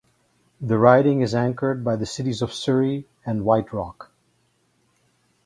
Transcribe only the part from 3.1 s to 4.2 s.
and White Rock.